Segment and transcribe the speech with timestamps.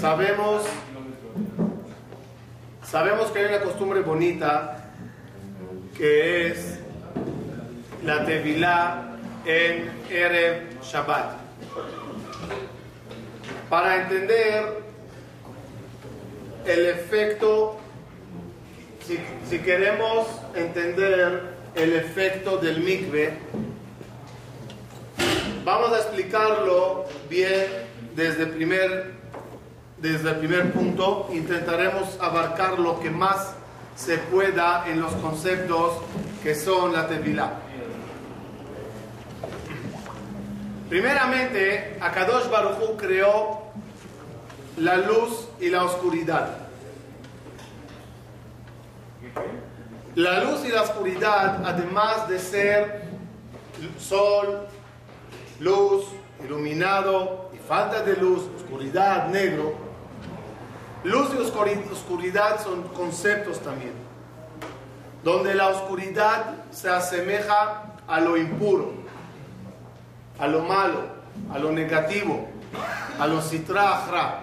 [0.00, 0.64] Sabemos,
[2.82, 4.90] sabemos que hay una costumbre bonita
[5.96, 6.80] que es
[8.04, 11.36] la Tevilá en Erev Shabbat.
[13.70, 14.82] Para entender
[16.66, 17.76] el efecto,
[19.06, 23.38] si, si queremos entender el efecto del mikve,
[25.64, 27.66] vamos a explicarlo bien
[28.14, 29.12] desde, primer,
[29.98, 31.28] desde el primer punto.
[31.32, 33.54] Intentaremos abarcar lo que más
[33.94, 35.98] se pueda en los conceptos
[36.42, 37.52] que son la Tevilá.
[40.88, 43.62] Primeramente, Akadosh Baruch creó
[44.76, 46.58] la luz y la oscuridad.
[50.14, 53.02] La luz y la oscuridad, además de ser
[53.98, 54.66] sol,
[55.62, 56.06] luz,
[56.44, 59.74] iluminado y falta de luz, oscuridad, negro,
[61.04, 63.92] luz y oscuridad son conceptos también,
[65.22, 68.92] donde la oscuridad se asemeja a lo impuro,
[70.38, 71.02] a lo malo,
[71.52, 72.48] a lo negativo,
[73.20, 74.40] a lo citrajra,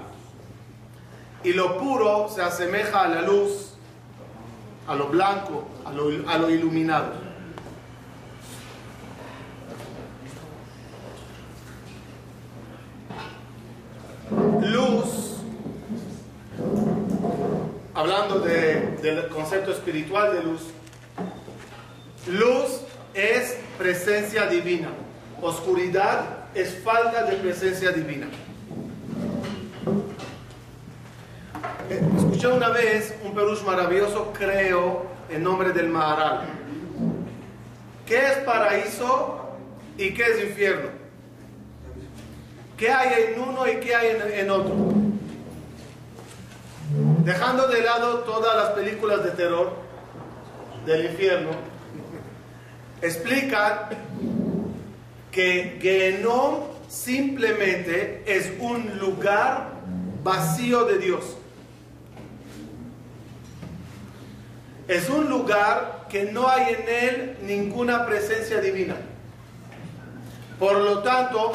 [1.43, 3.73] y lo puro se asemeja a la luz,
[4.87, 7.28] a lo blanco, a lo, a lo iluminado.
[14.69, 15.37] Luz,
[17.95, 20.61] hablando de, del concepto espiritual de luz,
[22.27, 22.81] luz
[23.15, 24.89] es presencia divina,
[25.41, 28.27] oscuridad es falta de presencia divina.
[31.89, 36.41] Escuché una vez un perush maravilloso, creo, en nombre del Maharal.
[38.05, 39.49] ¿Qué es paraíso
[39.97, 40.98] y qué es infierno?
[42.79, 44.73] ¿Qué hay en uno y qué hay en, otro?
[47.25, 49.73] Dejando de lado todas las películas de terror
[50.85, 51.49] del infierno,
[53.01, 53.89] explican
[55.29, 59.71] que Gehenom simplemente es un lugar
[60.23, 61.35] vacío de Dios.
[64.87, 68.95] Es un lugar que no hay en él ninguna presencia divina.
[70.57, 71.51] Por lo tanto,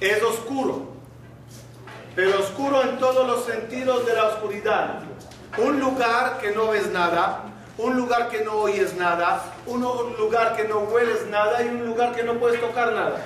[0.00, 0.88] es oscuro,
[2.14, 5.00] pero oscuro en todos los sentidos de la oscuridad.
[5.58, 7.44] Un lugar que no ves nada,
[7.78, 9.80] un lugar que no oyes nada, un
[10.18, 13.24] lugar que no hueles nada y un lugar que no puedes tocar nada.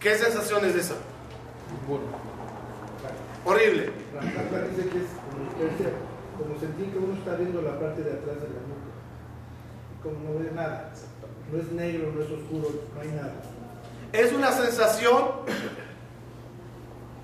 [0.00, 0.94] ¿Qué sensación es esa?
[3.44, 3.92] Horrible
[6.36, 8.92] como sentir que uno está viendo la parte de atrás de la nuca.
[10.02, 10.92] Como no ve nada.
[11.50, 13.34] No es negro, no es oscuro, no hay nada.
[14.12, 15.28] Es una sensación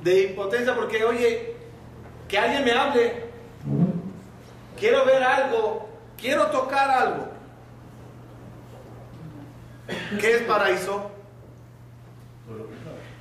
[0.02, 1.54] de impotencia porque, oye,
[2.28, 3.24] que alguien me hable.
[4.78, 5.88] Quiero ver algo,
[6.18, 7.28] quiero tocar algo.
[10.18, 11.10] ¿Qué es paraíso?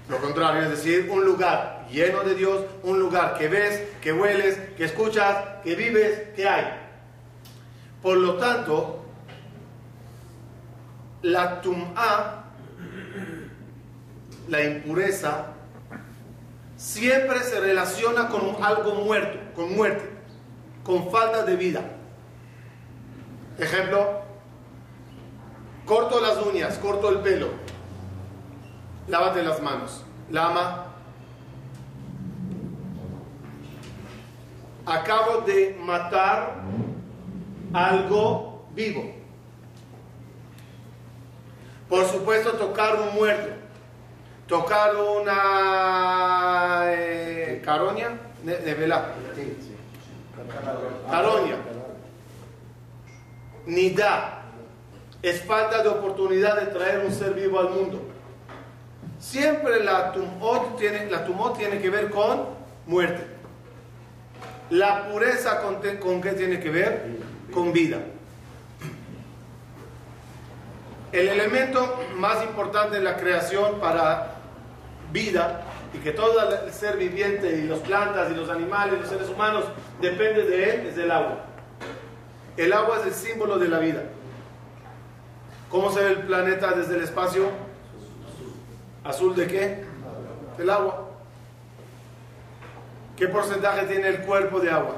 [0.09, 4.57] Lo contrario, es decir, un lugar lleno de Dios, un lugar que ves, que hueles,
[4.75, 6.65] que escuchas, que vives, que hay.
[8.01, 9.05] Por lo tanto,
[11.21, 12.40] la tum'a,
[14.51, 15.45] la impureza,
[16.75, 20.09] siempre se relaciona con algo muerto, con muerte,
[20.83, 21.81] con falta de vida.
[23.57, 24.23] Ejemplo,
[25.85, 27.47] corto las uñas, corto el pelo,
[29.07, 30.87] lávate las manos, lama,
[34.85, 36.57] acabo de matar
[37.71, 39.15] algo vivo.
[41.87, 43.60] Por supuesto, tocar un muerto,
[44.51, 48.09] tocar una eh, caroña,
[48.43, 49.05] de, de vela.
[51.09, 51.55] Caroña.
[53.95, 54.41] da
[55.21, 58.01] Es falta de oportunidad de traer un ser vivo al mundo.
[59.19, 61.09] Siempre la tumot tiene,
[61.57, 62.47] tiene que ver con
[62.87, 63.25] muerte.
[64.69, 65.79] La pureza con,
[66.21, 67.05] qué tiene que ver?
[67.53, 67.99] Con vida.
[71.13, 74.40] El elemento más importante en la creación para
[75.11, 75.63] vida
[75.93, 79.29] y que todo el ser viviente y las plantas y los animales y los seres
[79.29, 79.65] humanos
[79.99, 81.45] depende de él es el agua.
[82.57, 84.03] El agua es el símbolo de la vida.
[85.69, 87.49] ¿Cómo se ve el planeta desde el espacio?
[89.03, 89.83] ¿Azul de qué?
[90.57, 91.09] El agua.
[93.15, 94.95] ¿Qué porcentaje tiene el cuerpo de agua?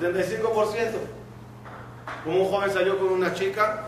[0.00, 0.90] 75%.
[2.24, 3.85] Como un joven salió con una chica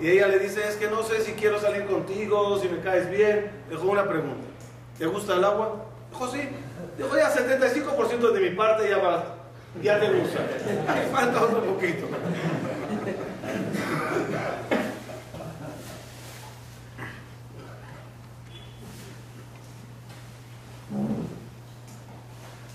[0.00, 3.10] y ella le dice, es que no sé si quiero salir contigo, si me caes
[3.10, 3.50] bien.
[3.68, 4.46] Dejó una pregunta.
[4.96, 5.84] ¿Te gusta el agua?
[6.10, 6.48] Dijo, sí.
[6.96, 9.36] Dijo, ya 75% de mi parte ya va,
[9.82, 10.40] ya te gusta.
[11.12, 12.06] Falta otro poquito.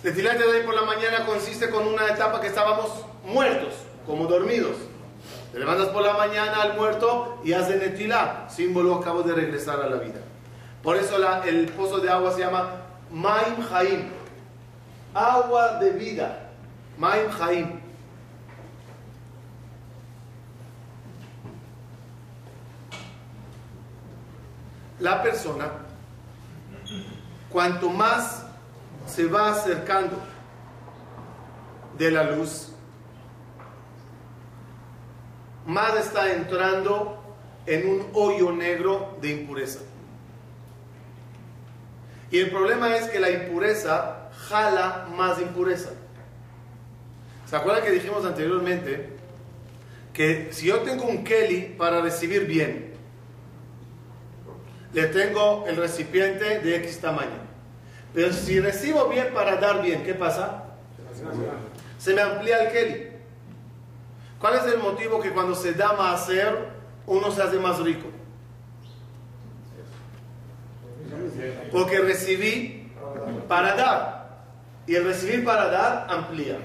[0.01, 3.73] Tetilat de hoy por la mañana consiste con una etapa que estábamos muertos,
[4.05, 4.75] como dormidos.
[5.53, 9.87] Te levantas por la mañana al muerto y haces netilá, símbolo acabo de regresar a
[9.87, 10.19] la vida.
[10.81, 12.71] Por eso el pozo de agua se llama
[13.11, 14.09] Maim Haim,
[15.13, 16.49] agua de vida,
[16.97, 17.79] Maim Haim.
[24.99, 25.71] La persona,
[27.51, 28.43] cuanto más
[29.05, 30.17] se va acercando
[31.95, 32.72] de la luz,
[35.65, 37.21] más está entrando
[37.65, 39.79] en un hoyo negro de impureza.
[42.31, 45.91] Y el problema es que la impureza jala más impureza.
[47.49, 49.13] ¿Se acuerdan que dijimos anteriormente
[50.13, 52.93] que si yo tengo un Kelly para recibir bien,
[54.93, 57.41] le tengo el recipiente de X tamaño.
[58.13, 60.65] Pero si recibo bien para dar bien, ¿qué pasa?
[61.97, 63.12] Se me amplía el Kelly.
[64.43, 66.67] ¿Cuál es el motivo que cuando se da más hacer,
[67.07, 68.09] uno se hace más rico?
[71.71, 72.91] Porque recibí
[73.47, 74.43] para dar.
[74.85, 76.57] Y el recibir para dar amplía.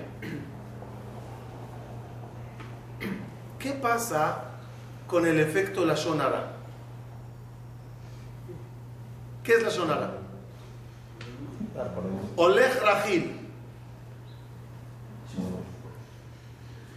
[3.60, 4.42] ¿Qué pasa
[5.06, 6.54] con el efecto la shonara?
[9.44, 10.14] ¿Qué es la shonara?
[12.34, 13.37] Oleg Rajil.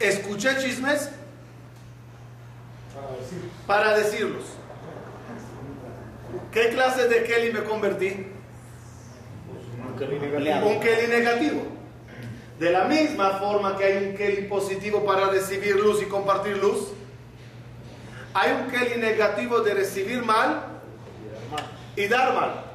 [0.01, 1.09] Escuché chismes
[3.67, 4.43] para decirlos.
[6.51, 8.27] ¿Qué clase de Kelly me convertí?
[10.65, 11.61] Un Kelly negativo.
[12.59, 16.89] De la misma forma que hay un Kelly positivo para recibir luz y compartir luz,
[18.33, 20.63] hay un Kelly negativo de recibir mal
[21.95, 22.70] y dar mal.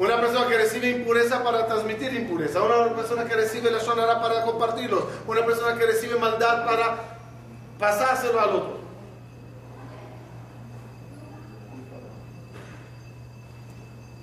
[0.00, 2.62] Una persona que recibe impureza para transmitir impureza.
[2.62, 5.04] Una persona que recibe la sonara para compartirlos.
[5.26, 7.18] Una persona que recibe maldad para
[7.78, 8.80] pasárselo al otro.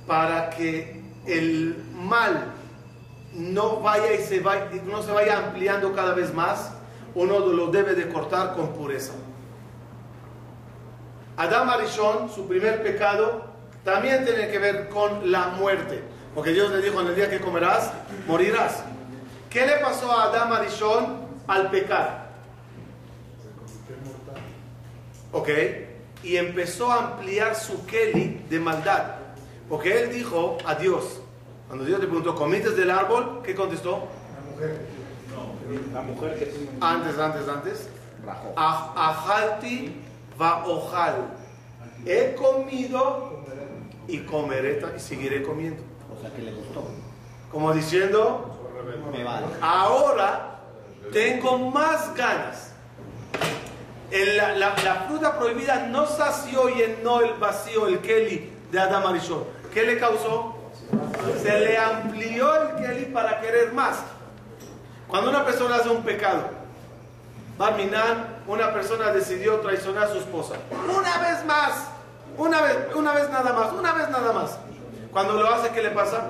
[0.08, 2.54] Para que el mal
[3.36, 6.72] no vaya y se vaya, no se vaya ampliando cada vez más,
[7.14, 9.14] uno lo debe de cortar con pureza.
[11.36, 13.47] Adam Arishon, su primer pecado,
[13.88, 16.04] también tiene que ver con la muerte.
[16.36, 17.94] Porque Dios le dijo en el día que comerás,
[18.28, 18.84] morirás.
[19.50, 22.32] ¿Qué le pasó a Adam Arishon al pecar?
[25.32, 25.50] ¿Ok?
[26.22, 29.16] Y empezó a ampliar su Kelly de maldad.
[29.70, 31.22] Porque él dijo a Dios,
[31.68, 33.42] cuando Dios le preguntó, ¿comiste del árbol?
[33.42, 34.10] ¿Qué contestó?
[34.36, 34.82] La mujer.
[35.94, 37.90] La mujer que Antes, antes, antes.
[38.58, 39.96] Ajalti
[40.40, 41.30] va ojal.
[42.06, 43.47] He comido
[44.08, 45.82] y comeré y seguiré comiendo.
[46.16, 46.84] O sea que le gustó.
[47.52, 48.54] Como diciendo,
[49.12, 49.46] Me vale.
[49.62, 50.60] ahora
[51.14, 52.72] tengo más ganas.
[54.12, 58.80] El- la, la- la fruta prohibida no sació y llenó el vacío, el Kelly de
[58.80, 59.44] Adam Arishon.
[59.74, 60.56] ¿Qué le causó?
[61.42, 63.98] Se le amplió el Kelly para querer más.
[65.08, 66.50] Cuando una persona hace un pecado,
[67.58, 70.56] Barminan, una persona decidió traicionar a su esposa.
[70.72, 71.88] Una vez más,
[72.38, 74.58] una vez, una vez nada más, una vez nada más.
[75.12, 76.30] Cuando lo hace, ¿qué le pasa?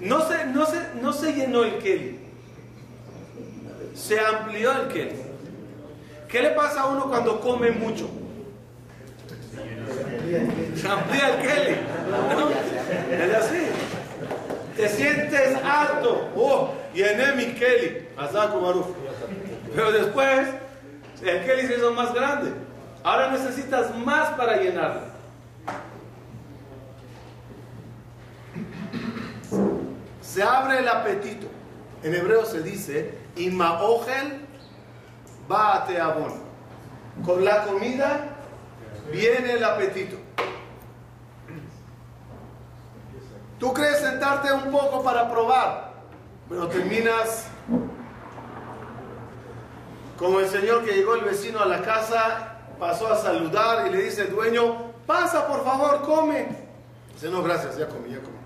[0.00, 2.18] No se, no se, no se llenó el Kelly.
[3.94, 5.22] Se amplió el Kelly.
[6.28, 8.08] ¿Qué le pasa a uno cuando come mucho?
[10.76, 11.76] Se amplía el Kelly.
[12.30, 12.50] ¿no?
[13.14, 13.66] Es así.
[14.76, 16.30] Te sientes alto.
[16.36, 18.06] Oh, llené mi Kelly.
[19.74, 20.48] Pero después,
[21.22, 22.67] el Kelly se hizo más grande.
[23.08, 25.00] Ahora necesitas más para llenarlo.
[30.20, 31.46] Se abre el apetito.
[32.02, 34.46] En hebreo se dice, Imaogel
[35.48, 35.86] a
[37.24, 38.28] Con la comida
[39.10, 40.18] viene el apetito.
[43.58, 45.94] Tú crees sentarte un poco para probar,
[46.46, 47.46] pero terminas
[50.18, 54.02] como el señor que llegó el vecino a la casa, pasó a saludar y le
[54.02, 56.48] dice, dueño, pasa por favor, come.
[57.14, 58.36] Dice, no, gracias, ya comí, ya comí.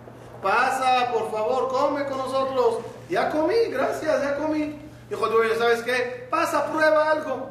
[0.42, 2.78] pasa, por favor, come con nosotros.
[3.08, 4.78] Ya comí, gracias, ya comí.
[5.10, 6.26] Dijo el dueño, ¿sabes qué?
[6.30, 7.50] Pasa, prueba algo.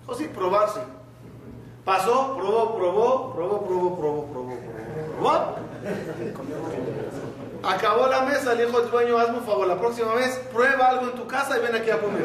[0.00, 0.80] Dijo, sí, probar, sí.
[1.84, 4.56] Pasó, probó, probó, probó, probó, probó, probó,
[5.18, 5.54] probó.
[7.62, 11.06] Acabó la mesa, le dijo el dueño, hazme un favor, la próxima vez prueba algo
[11.06, 12.24] en tu casa y ven aquí a comer.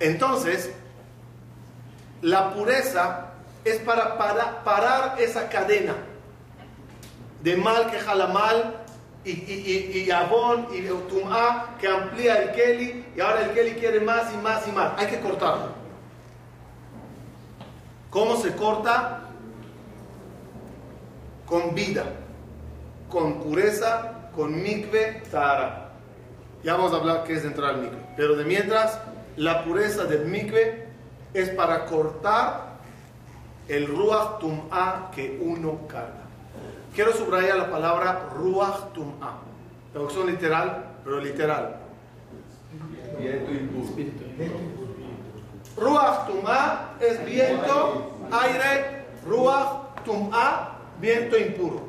[0.00, 0.72] Entonces,
[2.22, 3.32] la pureza
[3.64, 4.18] es para,
[4.64, 5.94] parar esa cadena
[7.42, 8.76] de mal que jala mal
[9.24, 13.72] y, y, y, y abón y tum'a que amplía el keli y ahora el keli
[13.72, 14.92] quiere más y más y más.
[14.96, 15.78] Hay que cortarlo.
[18.10, 19.20] ¿Cómo se corta?
[21.46, 22.04] Con vida,
[23.08, 25.92] con pureza, con mikve tara.
[26.62, 27.98] Ya vamos a hablar qué es entrar al mikve.
[28.16, 28.98] Pero de mientras,
[29.38, 30.86] la pureza del mikve
[31.32, 32.78] es para cortar
[33.68, 36.26] el ruach tum'a que uno carga.
[36.94, 39.38] Quiero subrayar la palabra ruach tum'a.
[39.92, 41.76] Traducción literal, pero literal.
[45.76, 51.86] Ruach tum'a es viento, aire, ruach tum'a, viento impuro.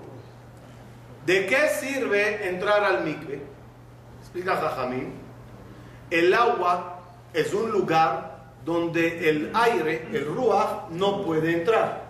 [1.25, 3.41] ¿De qué sirve entrar al mikve?
[4.21, 5.13] Explica Jajamín.
[6.11, 6.98] El agua
[7.33, 12.09] es un lugar donde el aire, el ruach, no puede entrar.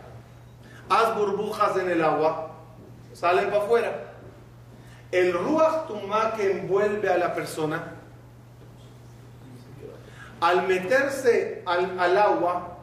[0.90, 2.52] Haz burbujas en el agua,
[3.14, 4.14] salen para afuera.
[5.12, 7.96] El ruach tumá que envuelve a la persona,
[10.42, 12.78] al meterse al, agua,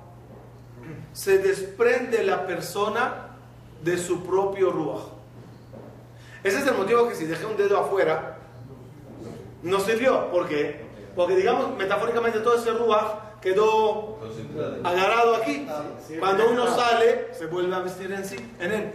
[1.13, 3.29] se desprende la persona
[3.83, 5.05] de su propio ruach.
[6.45, 8.39] Ese es el motivo que si dejé un dedo afuera,
[9.63, 10.31] no sirvió.
[10.31, 10.86] ¿Por qué?
[11.17, 14.19] Porque digamos, metafóricamente todo ese ruach quedó
[14.85, 15.67] agarrado aquí.
[16.21, 18.93] Cuando uno sale, se vuelve a vestir en sí, en él.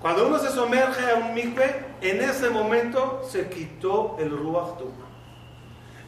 [0.00, 5.06] Cuando uno se sumerge a un mikve, en ese momento se quitó el ruach tumah.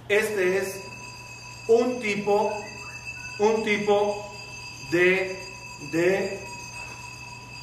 [0.09, 0.83] Este es
[1.69, 2.50] un tipo,
[3.40, 4.17] un tipo
[4.90, 5.38] de,
[5.93, 6.40] de,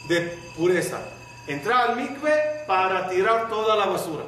[0.08, 0.22] de
[0.56, 1.00] pureza.
[1.48, 4.25] Entrar al mikve para tirar toda la basura.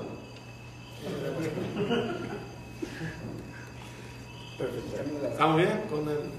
[4.59, 5.83] ¿Estamos bien?
[5.89, 6.31] Con el...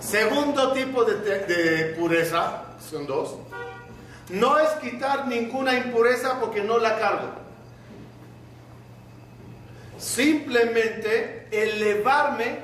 [0.00, 1.14] Segundo tipo de,
[1.46, 3.36] de, pureza, son dos,
[4.30, 7.28] no es quitar ninguna impureza porque no la cargo.
[9.96, 12.58] Simplemente elevarme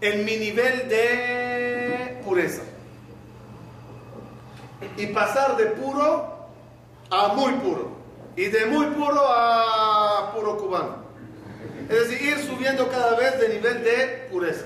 [0.00, 2.62] en mi nivel de pureza.
[4.96, 6.48] Y pasar de puro
[7.10, 8.03] a muy puro.
[8.36, 11.04] Y de muy puro a puro cubano.
[11.88, 14.64] Es decir, ir subiendo cada vez de nivel de pureza.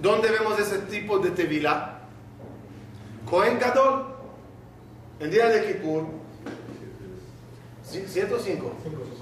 [0.00, 1.98] ¿Dónde vemos ese tipo de tevilá?
[3.28, 4.06] Cohen Gadol,
[5.18, 6.06] el día de Kippur.
[7.82, 8.72] ¿Siete o cinco?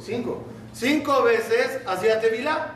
[0.03, 0.45] Cinco.
[0.73, 2.75] Cinco veces hacía tevilá.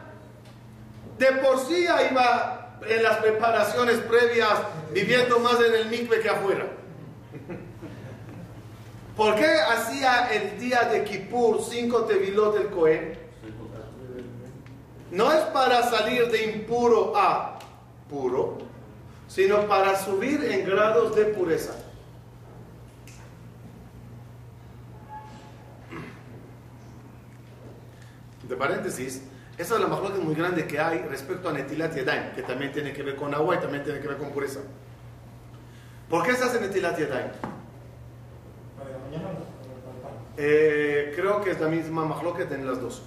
[1.19, 4.59] De por sí iba en las preparaciones previas
[4.93, 6.67] viviendo más en el mikve que afuera.
[9.17, 13.19] ¿Por qué hacía el día de Kippur cinco tevilot del Cohen?
[15.11, 17.59] No es para salir de impuro a
[18.09, 18.59] puro,
[19.29, 21.75] sino para subir en grados de pureza.
[28.49, 29.23] De paréntesis,
[29.59, 32.95] esa es la majlota muy grande que hay respecto a Netilat Yadayim, que también tiene
[32.95, 34.61] que ver con agua y también tiene que ver con pureza.
[36.09, 37.33] ¿Por qué se hace Netilat Yadayim?
[40.37, 43.03] Eh, creo que es la misma majloquet en las dos.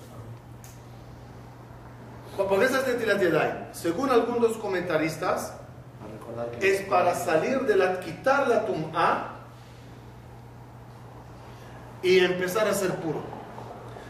[2.38, 3.56] ¿Por hace Netilat Yadayim?
[3.72, 5.54] Según algunos comentaristas,
[6.62, 9.32] es para salir de la, quitar la tum'a
[12.04, 13.22] y empezar a ser puro.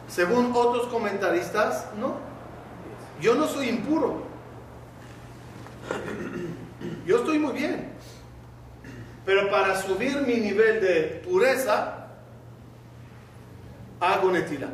[0.07, 2.15] Según otros comentaristas, no.
[3.21, 4.23] Yo no soy impuro.
[7.05, 7.91] Yo estoy muy bien.
[9.25, 11.94] Pero para subir mi nivel de pureza,
[13.99, 14.69] hago netila.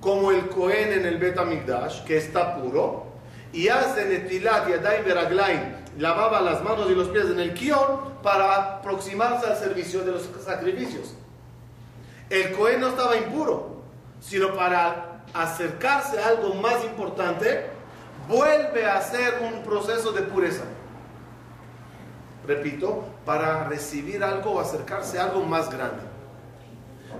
[0.00, 3.06] Como el Cohen en el Bet Amigdash, que está puro,
[3.52, 5.60] y hace netilat yadai beraglaim,
[5.98, 10.28] lavaba las manos y los pies en el kion para aproximarse al servicio de los
[10.44, 11.14] sacrificios.
[12.30, 13.82] El Cohen no estaba impuro,
[14.20, 17.66] sino para acercarse a algo más importante,
[18.28, 20.64] vuelve a hacer un proceso de pureza.
[22.46, 26.07] Repito, para recibir algo o acercarse a algo más grande.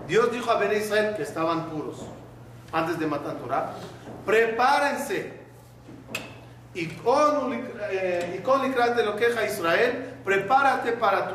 [0.09, 1.99] Dios dijo a Ben Israel que estaban puros
[2.73, 3.75] antes de matar Torah.
[4.25, 5.39] Prepárense.
[6.75, 7.53] Y con,
[7.91, 11.35] eh, y con de lo queja Israel, prepárate para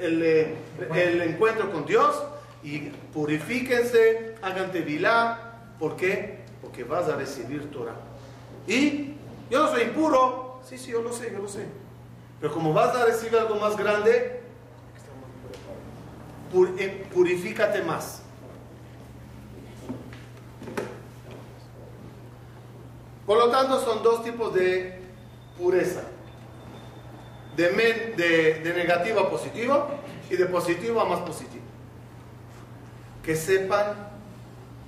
[0.00, 0.56] el,
[0.94, 2.22] el, encuentro con Dios
[2.62, 5.56] y purifíquense, hagan tevilá.
[5.78, 6.40] ¿Por qué?
[6.62, 7.96] Porque vas a recibir Torah.
[8.66, 9.14] Y
[9.50, 10.60] yo no soy impuro.
[10.64, 11.66] Sí, sí, yo lo sé, yo lo sé.
[12.40, 14.39] Pero como vas a recibir algo más grande,
[16.78, 18.22] eh, purifícate más.
[23.30, 24.98] Por lo tanto, son dos tipos de
[25.56, 26.02] pureza.
[27.56, 29.86] De, negativo a positivo
[30.28, 31.62] y de positivo a más positivo.
[33.22, 34.10] Que sepan,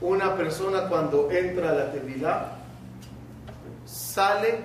[0.01, 2.57] una persona cuando entra a la tevilá,
[3.85, 4.59] sale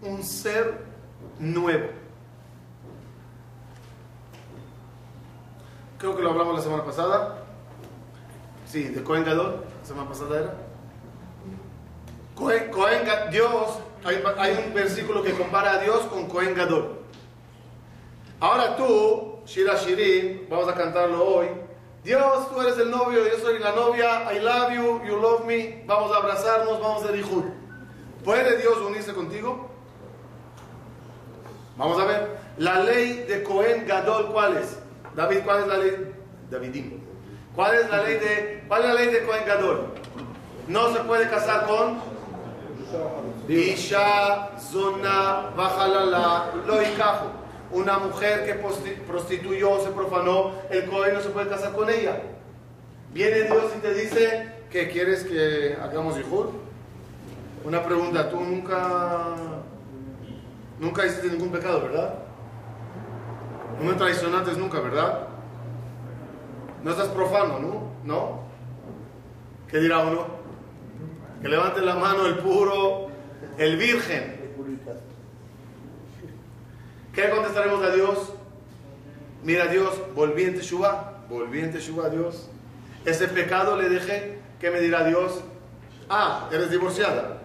[0.00, 0.78] un ser
[1.38, 2.01] nuevo.
[6.02, 7.44] Creo que lo hablamos la semana pasada.
[8.66, 10.54] Sí, de Cohen Gadol, la semana pasada era.
[12.34, 12.72] Cohen,
[13.30, 16.98] Dios, hay, un versículo que compara a Dios con Cohen Gadol.
[18.40, 21.46] Ahora tú, Shira Shirin, vamos a cantarlo hoy.
[22.02, 25.84] Dios, tú eres el novio, yo soy la novia, I love you, you love me,
[25.86, 27.44] vamos a abrazarnos, vamos a dijur.
[28.24, 29.70] ¿Puede Dios unirse contigo?
[31.76, 32.38] Vamos a ver.
[32.58, 34.82] La ley de Cohen Gadol, ¿cuál es?
[35.14, 36.12] David, ¿cuál es la ley?
[36.50, 37.00] Davidim.
[37.54, 39.86] ¿Cuál es la ley de, cuál es la ley de Cohen Gadol?
[40.68, 41.98] No se puede casar con
[43.48, 47.30] Isha, Zona, Bajalala, Loikajo.
[47.72, 48.54] Una mujer que
[49.06, 52.20] prostituyó, se profanó, el Cohen no se puede casar con ella.
[53.12, 56.50] Viene Dios y te dice que quieres que hagamos hijur.
[57.64, 59.36] Una pregunta, tú nunca
[60.78, 62.14] nunca hiciste ningún pecado, ¿verdad?
[63.78, 65.28] No me traicionaste nunca, ¿verdad?
[66.82, 67.92] No estás profano, ¿no?
[68.04, 68.40] ¿No?
[69.68, 70.26] ¿Qué dirá uno?
[71.40, 73.08] Que levante la mano el puro,
[73.58, 74.42] el virgen.
[77.12, 78.32] ¿Qué contestaremos a Dios?
[79.42, 82.48] Mira Dios, volví en Teshuvah, volví en Dios.
[83.04, 85.42] Ese pecado le dejé, ¿qué me dirá Dios?
[86.08, 87.38] Ah, eres divorciada.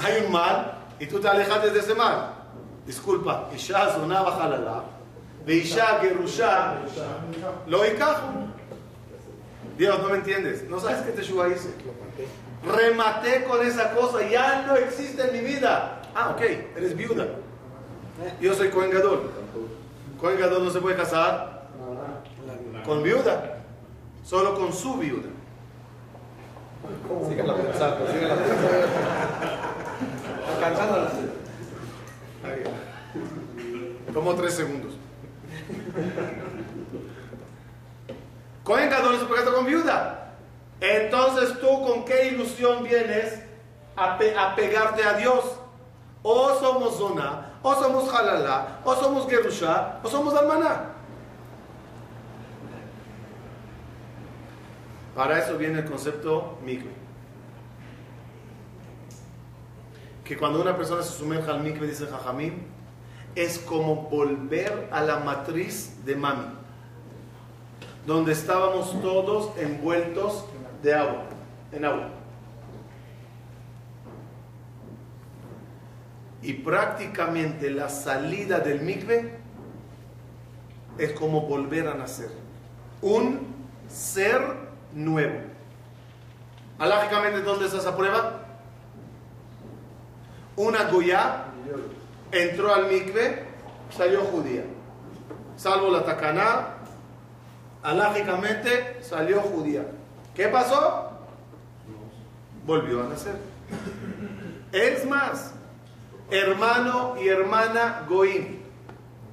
[0.00, 2.41] Hay un mal y tú te alejaste de ese mal.
[2.86, 4.84] Disculpa, Isha sonaba jalala,
[5.46, 6.78] de Isha gerusha,
[7.66, 7.82] lo.
[9.78, 10.68] Dios, no me entiendes.
[10.68, 11.70] ¿No sabes qué Teshuvah hice?
[12.64, 16.02] Rematé con esa cosa, ya no existe en mi vida.
[16.14, 16.40] Ah, ok,
[16.76, 17.26] eres viuda.
[18.40, 19.30] Yo soy Cohen Gadol.
[20.20, 21.68] Cohen Gadol no se puede casar
[22.84, 23.58] con viuda,
[24.24, 25.28] solo con su viuda.
[27.28, 28.36] Síguela pensando, síguela
[30.54, 31.10] Alcanzándola.
[34.12, 34.92] Como tres segundos.
[38.64, 40.34] Cohen Gadol se puede casar con viuda.
[40.80, 43.40] Entonces tú con qué ilusión vienes
[43.96, 45.44] a, pegarte a Dios.
[46.22, 50.92] O somos zona, o somos halala, o somos gerusha, o somos almaná.
[55.16, 56.90] Para eso viene el concepto mikve.
[60.24, 62.71] Que cuando una persona se sumerge al mikve, dice Jajamim,
[63.34, 66.46] es como volver a la matriz de mami,
[68.06, 70.44] donde estábamos todos envueltos
[70.82, 71.24] de agua,
[71.72, 72.08] en agua.
[76.42, 79.38] Y prácticamente la salida del mikve
[80.98, 82.30] es como volver a nacer.
[83.00, 83.46] Un
[83.88, 84.40] ser
[84.92, 85.38] nuevo.
[86.78, 88.40] Alágicamente, ¿dónde está esa prueba?
[90.56, 91.44] Una Goya
[92.32, 93.44] entró al mikve,
[93.96, 94.64] salió judía.
[95.56, 96.74] Salvo la tacaná,
[97.82, 99.84] alágicamente salió judía.
[100.34, 101.10] ¿Qué pasó?
[102.66, 103.36] Volvió a nacer.
[104.72, 105.52] Es más,
[106.30, 108.62] hermano y hermana Goim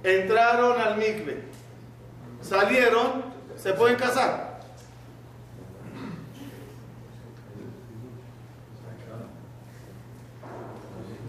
[0.04, 1.44] entraron al mikve,
[2.42, 3.24] salieron,
[3.56, 4.60] se pueden casar.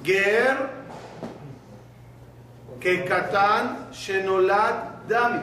[0.02, 0.79] Ger
[2.80, 5.42] que Katán Shenolad Dami.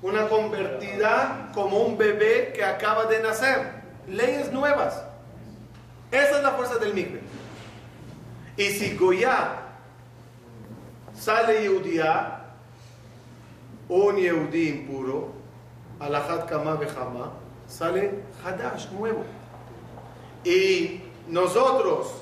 [0.00, 3.82] Una convertida como un bebé que acaba de nacer.
[4.06, 5.02] Leyes nuevas.
[6.10, 7.20] Esa es la fuerza del mikve.
[8.56, 9.50] Y si Goya
[11.14, 12.44] sale Yehudiá,
[13.88, 15.32] un Yehudí impuro,
[16.00, 17.32] Alajat Kama Bejama,
[17.66, 19.24] sale Hadash, nuevo.
[20.44, 22.14] Y nosotros,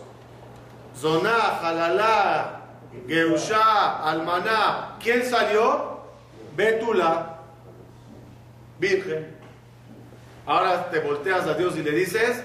[0.98, 2.65] Zoná, Halalá,
[3.07, 6.01] Geusha, Almaná, ¿quién salió?
[6.57, 7.40] Betula.
[8.79, 9.35] virgen.
[10.44, 12.42] Ahora te volteas a Dios y le dices,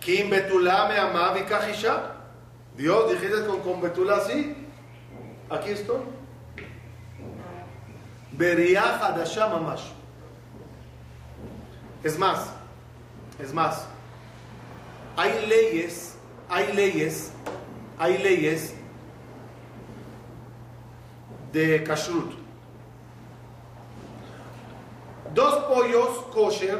[0.00, 1.44] Kim Betulá me amaba y
[2.76, 4.54] Dios, dijiste con, con Betulá, sí.
[5.50, 6.00] Aquí estoy.
[9.48, 9.82] Mamash.
[12.02, 12.50] Es más,
[13.38, 13.86] es más,
[15.16, 16.16] hay leyes,
[16.48, 17.30] hay leyes,
[17.98, 18.73] hay leyes
[21.54, 22.32] de kashrut.
[25.32, 26.78] Dos pollos kosher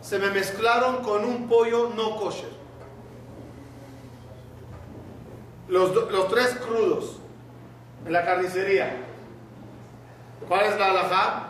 [0.00, 2.50] se me mezclaron con un pollo no kosher.
[5.68, 7.18] Los, los tres crudos
[8.06, 8.96] en la carnicería.
[10.48, 11.48] ¿Cuál es la alajá?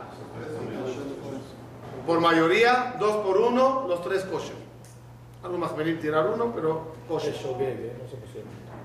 [2.06, 4.56] Por mayoría, dos por uno, los tres kosher.
[5.42, 7.34] Algo más venir tirar uno, pero kosher.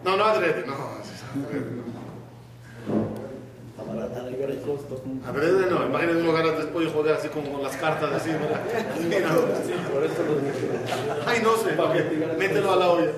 [0.03, 0.75] No, no adrede, no.
[5.27, 8.31] Adrede no, imagínate uno ganas después y joder así como con las cartas así.
[11.25, 11.75] Ay, no sé,
[12.37, 13.11] mételo a la olla.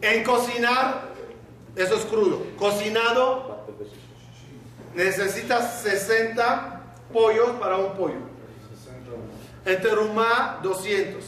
[0.00, 1.08] En cocinar,
[1.74, 2.42] eso es crudo.
[2.56, 3.66] Cocinado,
[4.94, 8.28] necesitas 60 pollos para un pollo.
[9.64, 11.24] En terumá, 200.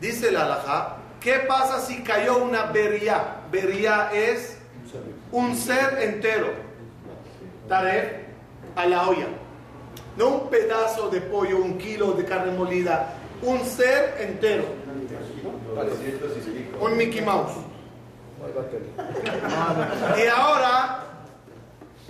[0.00, 3.36] Dice la alajá, ¿qué pasa si cayó una bería?
[3.50, 4.53] Bería es
[5.34, 6.46] un ser entero.
[7.68, 8.12] Taref
[8.76, 9.26] a la olla.
[10.16, 14.64] No un pedazo de pollo, un kilo de carne molida, un ser entero.
[16.80, 17.56] Un Mickey Mouse.
[20.16, 21.04] Y ahora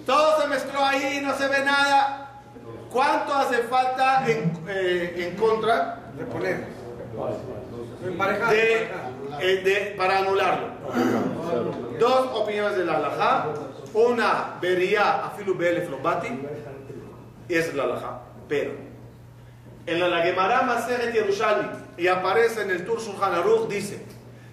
[0.04, 2.42] todo se mezcló ahí, no se ve nada.
[2.90, 6.00] ¿Cuánto hace falta en, eh, en contra?
[8.50, 8.88] De,
[9.40, 10.73] eh, de, para anularlo.
[11.98, 13.46] Dos opiniones de la halajá.
[13.92, 16.28] Una, vería a Filubele Flobati.
[17.48, 18.20] Y es la halajá.
[18.48, 18.72] Pero,
[19.86, 24.02] en la Gemara Maseret Yerushalmi, y aparece en el Tur Shulchan Aruch, dice,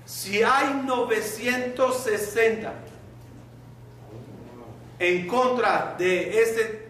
[0.06, 2.74] si hay 960
[5.00, 6.90] en contra de ese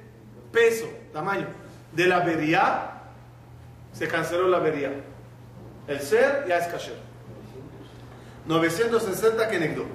[0.52, 1.48] peso, tamaño,
[1.94, 2.92] de la vería,
[3.94, 4.92] se canceló la vería.
[5.88, 7.11] El ser ya es kasher.
[8.46, 9.86] 960 que negó.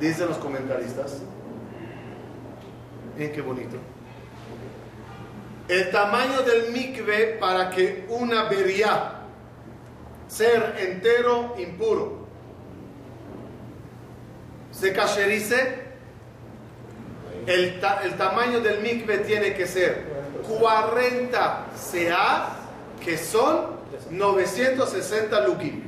[0.00, 1.22] Dicen los comentaristas.
[3.16, 3.76] Miren qué bonito.
[5.68, 9.22] El tamaño del mikve para que una vería,
[10.28, 12.26] ser entero, impuro,
[14.70, 15.86] se casherice,
[17.46, 20.04] el, el, tamaño del mikve tiene que ser
[20.48, 22.56] 40 CA,
[23.02, 23.76] que son
[24.10, 25.85] 960 lukim.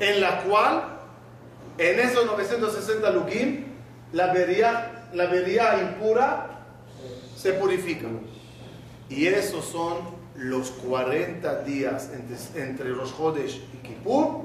[0.00, 0.84] En la cual,
[1.76, 3.64] en esos 960 lukim,
[4.12, 6.64] la vería, la vería impura
[7.36, 8.06] se purifica.
[9.08, 9.96] Y esos son
[10.36, 14.42] los 40 días entre, entre los Jodesh y Kippur,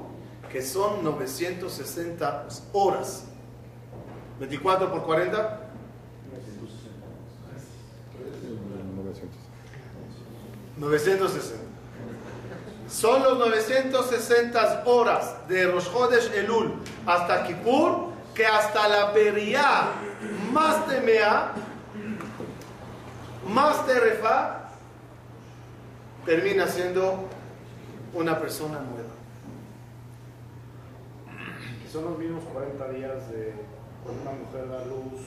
[0.50, 3.26] que son 960 horas.
[4.40, 5.60] 24 por 40.
[10.78, 11.73] 960.
[12.94, 16.74] Son los 960 horas de Rosh Chodesh Elul
[17.06, 19.82] hasta Kippur que hasta la Beria
[20.52, 21.52] más de Mea,
[23.48, 24.68] más de Refa,
[26.24, 27.28] termina siendo
[28.14, 29.08] una persona nueva.
[31.92, 33.54] Son los mismos 40 días de
[34.22, 35.20] una mujer da luz.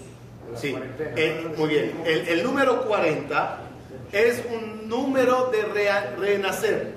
[0.45, 1.57] De la Sí, cuarentena, el- ¿no?
[1.57, 2.01] muy bien.
[2.05, 3.57] El, el número 40
[4.13, 6.93] es un número de rea- renacer,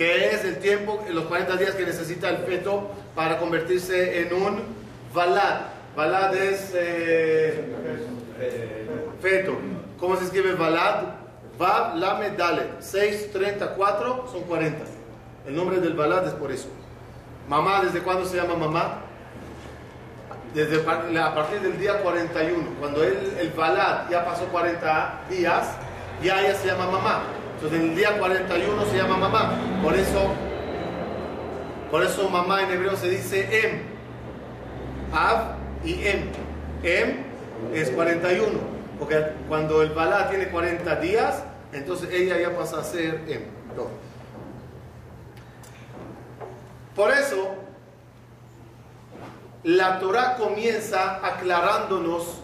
[0.00, 4.62] que es el tiempo, los 40 días que necesita el feto para convertirse en un
[5.12, 5.60] valad.
[5.94, 7.62] Valad es eh,
[9.20, 9.58] feto.
[9.98, 11.02] ¿Cómo se escribe valad?
[11.58, 12.80] Vav, Lamed, Dalet.
[12.80, 14.78] 6, 34 son 40.
[15.46, 16.68] El nombre del valad es por eso.
[17.46, 19.02] Mamá, ¿desde cuándo se llama mamá?
[20.54, 25.68] Desde a partir del día 41, cuando él, el Balad ya pasó 40 días,
[26.22, 27.22] ya ella se llama mamá.
[27.62, 29.52] Entonces el día 41 se llama mamá.
[29.82, 30.32] Por eso,
[31.90, 33.82] por eso mamá en hebreo se dice em.
[35.12, 36.30] Av y em.
[36.82, 37.16] Em
[37.74, 38.58] es 41.
[38.98, 41.44] Porque cuando el Balad tiene 40 días,
[41.74, 43.42] entonces ella ya pasa a ser em.
[46.96, 47.56] Por eso,
[49.64, 52.40] la Torah comienza aclarándonos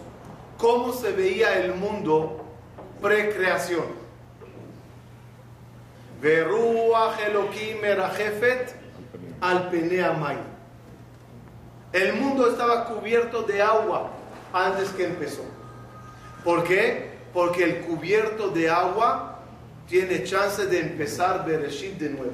[0.59, 2.45] cómo se veía el mundo
[3.01, 3.96] precreación.
[6.23, 8.75] Elohim merajefet
[9.41, 9.69] al.
[11.93, 14.11] El mundo estaba cubierto de agua
[14.53, 15.43] antes que empezó.
[16.43, 17.17] ¿Por qué?
[17.33, 19.39] Porque el cubierto de agua
[19.87, 22.33] tiene chance de empezar Bereshit de nuevo.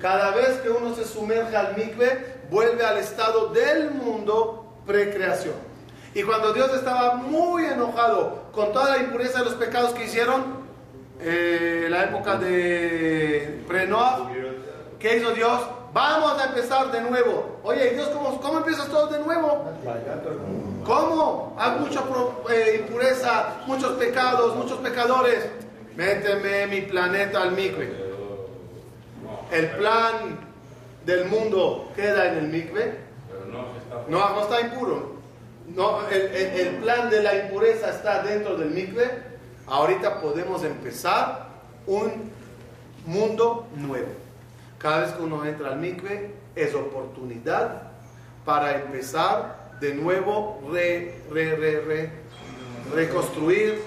[0.00, 5.54] Cada vez que uno se sumerge al mikve, vuelve al estado del mundo precreación.
[6.14, 10.63] Y cuando Dios estaba muy enojado con toda la impureza de los pecados que hicieron,
[11.24, 14.30] eh, la época de Prenoa,
[14.98, 15.60] ¿qué hizo Dios?
[15.92, 17.60] Vamos a empezar de nuevo.
[17.62, 19.64] Oye, Dios, ¿cómo, cómo empiezas todo de nuevo?
[20.84, 21.56] ¿Cómo?
[21.58, 22.02] Hay mucha
[22.50, 25.46] eh, impureza, muchos pecados, muchos pecadores.
[25.96, 27.92] Méteme mi planeta al mikve.
[29.52, 30.38] El plan
[31.06, 32.98] del mundo queda en el mikve.
[34.08, 35.14] No, no está impuro.
[35.68, 39.33] No, el, el, plan de la impureza está dentro del mikve.
[39.66, 41.48] Ahorita podemos empezar
[41.86, 42.30] un
[43.06, 44.08] mundo nuevo.
[44.78, 47.82] Cada vez que uno entra al mikve es oportunidad
[48.44, 52.10] para empezar de nuevo, re, re, re,
[52.94, 53.80] reconstruir,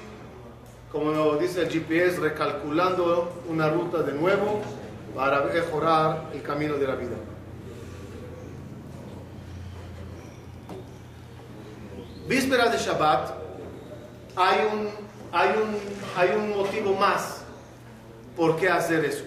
[0.91, 4.61] como dice el GPS, recalculando una ruta de nuevo
[5.15, 7.15] para mejorar el camino de la vida.
[12.27, 13.29] Víspera de Shabbat,
[14.35, 15.77] hay un, hay un,
[16.15, 17.41] hay un motivo más
[18.35, 19.23] por qué hacer eso.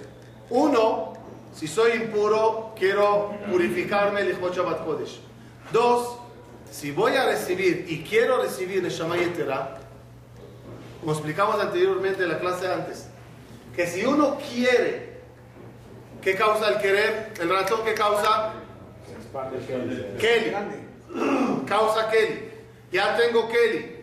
[0.48, 1.14] Uno,
[1.54, 5.20] si soy impuro, quiero purificarme el Shabbat Kodesh.
[5.72, 6.18] Dos,
[6.70, 9.78] si voy a recibir y quiero recibir el Shammai Yetera,
[11.00, 13.06] como explicamos anteriormente en la clase antes,
[13.74, 15.20] que si uno quiere,
[16.20, 17.32] ¿qué causa el querer?
[17.40, 18.54] El ratón que causa
[20.18, 20.52] Kelly.
[21.66, 22.50] Causa Kelly.
[22.92, 23.99] Ya tengo Kelly.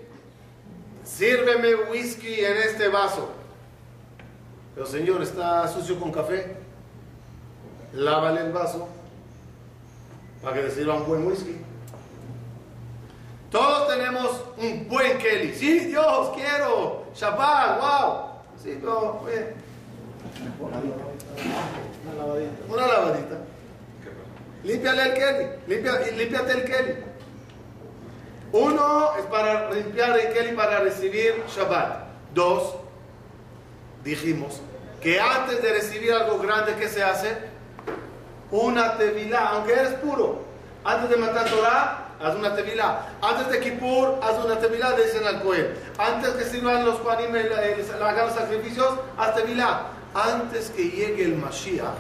[1.08, 3.30] Sírveme whisky en este vaso.
[4.76, 6.58] Pero señor, está sucio con café
[7.94, 8.88] lávale el vaso
[10.42, 11.58] para que te sirva un buen whisky.
[13.50, 15.56] Todos tenemos un buen Kelly.
[15.56, 17.06] Sí, Dios, quiero.
[17.16, 18.24] Shabbat, wow.
[18.62, 19.54] Sí, pero, bien.
[20.60, 22.52] Una lavadita.
[22.70, 23.38] Una lavadita.
[24.64, 26.18] Límpiale el Kelly.
[26.18, 27.07] Límpiate el Kelly.
[28.52, 32.08] Uno es para limpiar el Kelly para recibir Shabbat.
[32.34, 32.76] Dos,
[34.04, 34.62] dijimos
[35.02, 37.58] que antes de recibir algo grande, ¿qué se hace?
[38.52, 40.40] una tevilá, aunque eres puro.
[40.84, 43.08] Antes de matar Torah, haz una tevilá.
[43.22, 45.74] Antes de Kippur, haz una tevilá, dicen al Cohen.
[45.98, 49.88] Antes que sirvan los Juanim, hagan los sacrificios, haz tevilá.
[50.14, 51.96] Antes que llegue el Mashiach,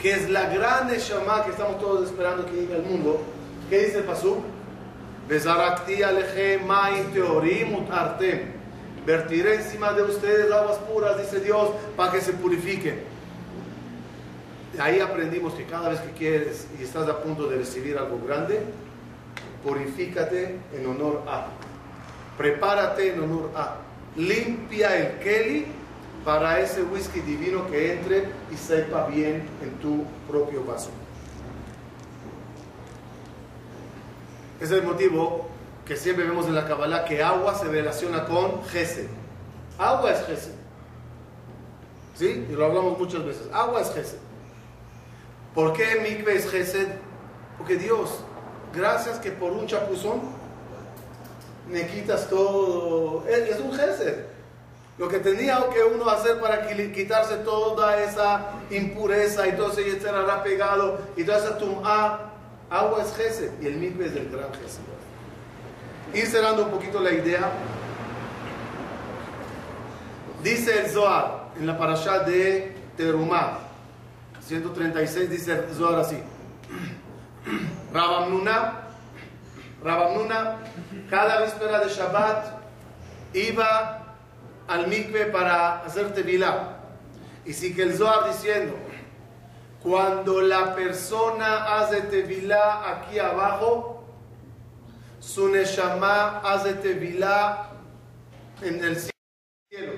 [0.00, 3.20] que es la gran Neshama que estamos todos esperando que llegue al mundo,
[3.68, 4.42] ¿qué dice el Pasú?
[5.28, 8.54] Bezarakti aleje ma'in teorim utartem.
[9.04, 13.16] Vertiré encima de ustedes aguas puras, dice Dios, para que se purifiquen
[14.78, 18.60] ahí aprendimos que cada vez que quieres y estás a punto de recibir algo grande,
[19.64, 21.46] purifícate en honor a.
[22.36, 23.76] Prepárate en honor a.
[24.16, 25.66] Limpia el Kelly
[26.24, 30.90] para ese whisky divino que entre y sepa bien en tu propio vaso.
[34.60, 35.48] Es el motivo
[35.84, 39.06] que siempre vemos en la Kabbalah que agua se relaciona con Gesed.
[39.78, 40.52] Agua es Gesed.
[42.16, 42.46] ¿Sí?
[42.50, 43.48] Y lo hablamos muchas veces.
[43.52, 44.18] Agua es Gesed.
[45.54, 46.46] ¿Por qué mikve es?
[47.56, 48.18] Porque Dios,
[48.74, 50.20] gracias que por un chapuzón
[51.70, 53.24] me quitas todo.
[53.28, 54.24] Es un Gesed.
[54.98, 60.42] Lo que tenía que uno hacer para quitarse toda esa impureza y todo ese etcétera
[60.42, 61.58] pegado y toda esa
[62.70, 64.80] agua es Gesed y el mikve es el gran Gesed.
[66.14, 67.50] Ir cerrando un poquito la idea.
[70.42, 73.66] Dice el Zohar en la parasha de Terumah
[74.46, 76.16] 136 dice Zohar así.
[77.92, 78.82] Rabamnuna,
[79.82, 80.58] Rabamnuna,
[81.10, 82.46] cada víspera de Shabbat
[83.34, 84.14] iba
[84.68, 86.76] al mikve para hacer tevilá.
[87.44, 88.74] Y sigue el Zohar diciendo,
[89.86, 94.02] cuando la persona hace tevilá aquí abajo,
[95.20, 97.70] su neshama hace tevilá
[98.62, 99.92] en el cielo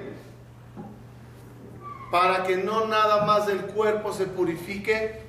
[2.10, 5.22] para que no nada más el cuerpo se purifique,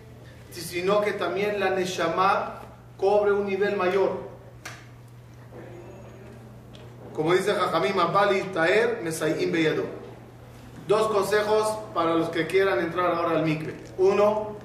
[0.52, 2.60] sino que también la Neshama
[2.98, 4.28] cobre un nivel mayor.
[7.13, 9.98] Como dice Jajamim Abali Taer Mesayim Beyado.
[10.89, 13.75] Dos consejos para los que quieran entrar ahora al mikve.
[13.99, 14.56] Uno,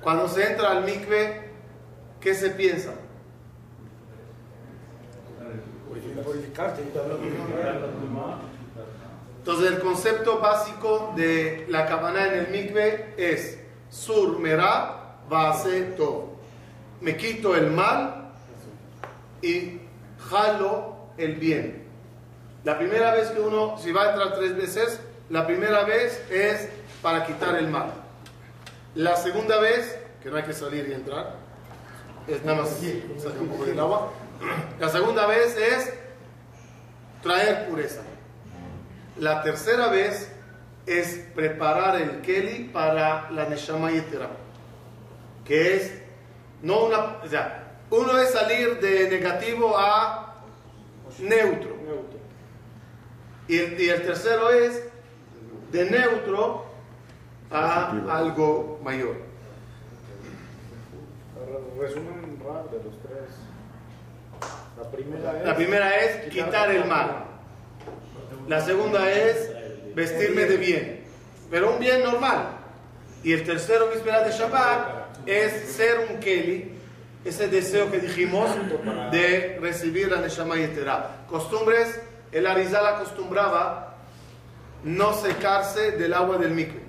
[0.00, 1.50] cuando se entra al mikve,
[2.20, 2.92] ¿qué se piensa?
[9.38, 13.58] Entonces el concepto básico de la cabana en el mikve es
[13.90, 15.16] sur merá
[15.96, 16.36] todo.
[17.00, 18.30] Me quito el mal
[19.42, 19.80] y
[20.30, 21.88] jalo el bien.
[22.62, 26.68] La primera vez que uno, si va a entrar tres veces, la primera vez es
[27.02, 27.92] para quitar el mal.
[28.94, 31.34] La segunda vez, que no hay que salir y entrar,
[32.28, 32.70] es nada más
[33.18, 34.12] sacar un poco del agua.
[34.80, 35.92] La segunda vez es
[37.22, 38.02] traer pureza.
[39.18, 40.30] La tercera vez
[40.86, 44.28] es preparar el Keli para la Neshama Yetera,
[45.44, 45.92] que es
[46.62, 50.34] no una, o sea, uno es salir de negativo a
[51.18, 51.76] neutro.
[53.48, 54.82] Y el, y el tercero es
[55.72, 56.64] de neutro
[57.50, 59.16] a algo mayor.
[61.78, 63.30] Resumen de los tres.
[64.78, 65.46] La primera es.
[65.46, 67.24] La primera es quitar el mal.
[68.48, 69.50] La segunda es
[69.94, 71.04] vestirme de bien,
[71.50, 72.48] pero un bien normal.
[73.22, 76.72] Y el tercero, víspera de Shabbat, es ser un Keli,
[77.24, 78.48] ese deseo que dijimos
[79.10, 81.24] de recibir la Neshama Yetera.
[81.28, 82.00] Costumbres,
[82.30, 83.95] el Arizal acostumbraba
[84.86, 86.80] no secarse del agua del mikve.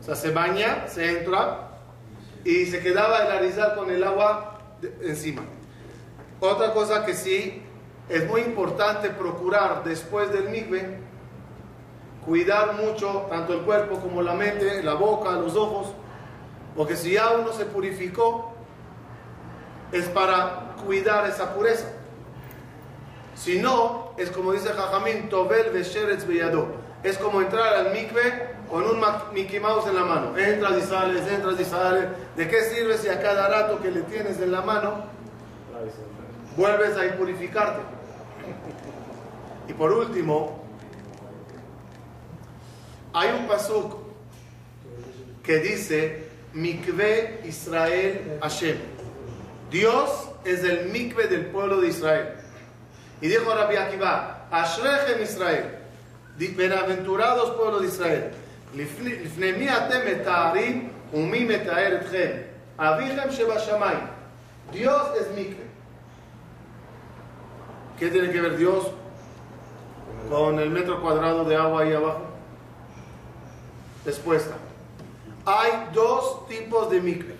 [0.00, 1.70] O sea, se baña, se entra
[2.44, 4.58] y se quedaba el Arizal con el agua
[5.02, 5.42] encima.
[6.40, 7.62] Otra cosa que sí
[8.08, 10.98] es muy importante procurar después del mikve,
[12.24, 15.92] cuidar mucho tanto el cuerpo como la mente, la boca, los ojos,
[16.74, 18.52] porque si ya uno se purificó,
[19.92, 21.86] es para cuidar esa pureza.
[23.36, 26.85] Si no, es como dice Jajamín, Tobel Vesheretz Beyado.
[27.02, 29.00] Es como entrar al mikve con un
[29.32, 30.36] Mickey Mouse en la mano.
[30.36, 32.06] Entras y sales, entras y sales.
[32.36, 35.04] ¿De qué sirve si a cada rato que le tienes en la mano
[36.56, 37.80] vuelves a impurificarte?
[39.68, 40.64] Y por último,
[43.12, 43.96] hay un pasuk
[45.42, 48.76] que dice Mikve Israel Hashem.
[49.70, 52.28] Dios es el mikve del pueblo de Israel.
[53.20, 55.78] Y dijo Rabbi Akiva, Ashrechem Israel,
[56.37, 58.31] bienaventurados pueblo de Israel.
[58.75, 62.31] לפני לפני מי אתם מתארים ומי מתאר אתכם?
[62.79, 64.05] אביכם שבשמיים.
[64.71, 65.65] Dios es mikve.
[67.99, 68.89] ¿Qué tiene que ver Dios
[70.29, 72.25] con el metro cuadrado de agua ahí abajo?
[74.05, 74.55] Respuesta.
[75.45, 77.35] Hay dos tipos de mikve.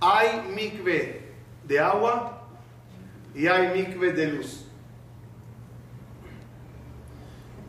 [0.00, 1.32] Hay mikve
[1.64, 2.42] de agua
[3.34, 4.66] y hay mikve de luz.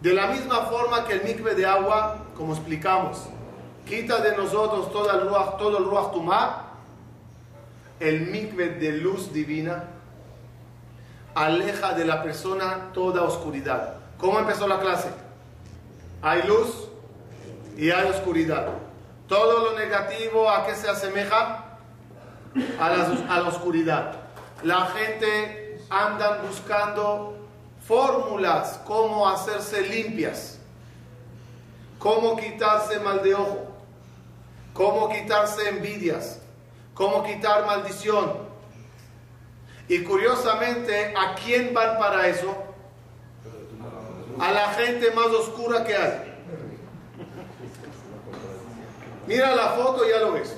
[0.03, 3.19] De la misma forma que el mikve de agua, como explicamos,
[3.87, 6.71] quita de nosotros todo el ruach, todo el ruach tumá,
[8.01, 9.85] el mikve de luz divina
[11.37, 13.95] aleja de la persona toda oscuridad.
[14.19, 15.09] ¿Cómo empezó la clase?
[16.21, 16.89] Hay luz
[17.77, 18.71] y hay oscuridad.
[19.29, 21.79] Todo lo negativo, ¿a qué se asemeja?
[22.81, 24.15] A la, a la oscuridad.
[24.65, 27.42] La gente anda buscando
[27.93, 30.57] fórmulas, cómo hacerse limpias,
[31.99, 33.67] cómo quitarse mal de ojo,
[34.73, 36.41] cómo quitarse envidias,
[36.95, 38.39] cómo quitar maldición.
[39.89, 42.57] Y curiosamente, ¿a quién van para eso?
[44.41, 46.35] A la gente más oscura que hay.
[49.27, 50.57] Mira la foto ya lo ves.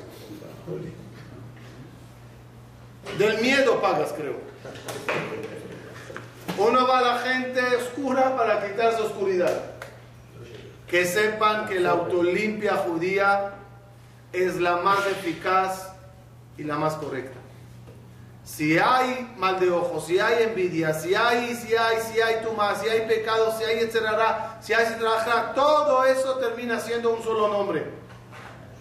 [3.19, 4.37] Del miedo pagas, creo.
[6.57, 9.73] Uno va a la gente oscura para quitarse oscuridad.
[10.87, 13.55] Que sepan que la autolimpia judía
[14.33, 15.93] es la más eficaz
[16.57, 17.39] y la más correcta.
[18.45, 22.75] Si hay mal de ojo, si hay envidia, si hay, si hay, si hay tumá,
[22.77, 27.49] si hay pecado, si hay etcétera, si hay etcétera, todo eso termina siendo un solo
[27.49, 27.87] nombre.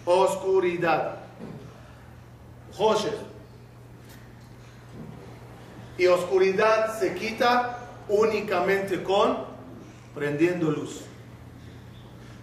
[0.04, 1.16] Oscuridad.
[2.76, 3.33] Josher.
[5.96, 7.78] Y oscuridad se quita
[8.08, 9.38] únicamente con
[10.14, 11.00] prendiendo luz.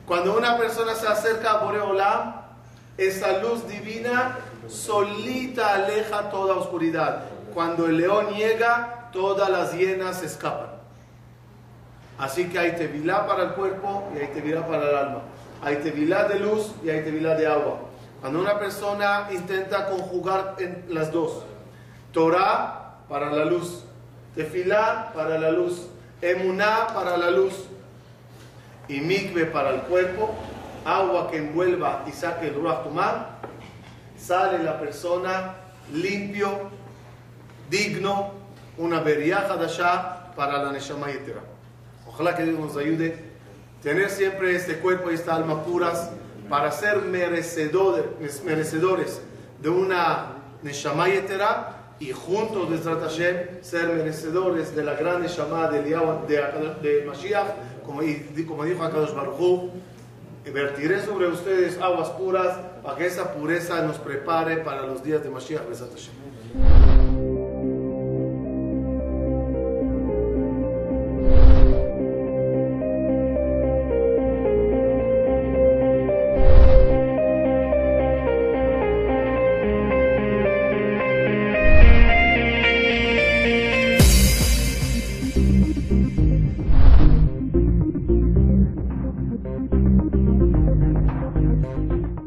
[0.06, 2.42] Cuando una persona se acerca a Boreolam,
[2.98, 4.38] esa luz divina
[4.68, 7.24] solita aleja toda oscuridad.
[7.54, 10.72] Cuando el león llega, todas las hienas escapan.
[12.18, 15.22] Así que hay tevilá para el cuerpo y hay tevilá para el alma.
[15.62, 17.80] Hay tevilá de luz y hay tevilá de agua.
[18.20, 21.44] Cuando una persona intenta conjugar en las dos,
[22.12, 22.81] Torah
[23.12, 23.84] para la luz,
[24.36, 25.88] tefilá para la luz,
[26.22, 27.66] emuná para la luz.
[28.88, 30.34] Y mikve para el cuerpo,
[30.86, 33.38] agua que envuelva y saque el ruach tumá,
[34.18, 35.56] sale la persona
[35.94, 36.70] limpio,
[37.70, 38.32] digno,
[38.78, 41.42] una beriaja de allá para la neshama yetera.
[42.08, 43.26] Ojalá que Dios nos ayude
[43.80, 46.12] a tener siempre este cuerpo y esta alma puras
[46.50, 49.22] para ser merecedores, merecedores
[49.62, 50.28] de una
[50.64, 57.48] neshama yetera y juntos de Hashem ser merecedores de la gran llamada de, de, Mashiach,
[57.86, 58.02] como,
[58.48, 59.70] como dijo Akadosh Baruj
[60.52, 65.30] vertiré sobre ustedes aguas puras para que esa pureza nos prepare para los días de
[65.30, 65.62] Mashiach.
[65.62, 66.21] Hashem.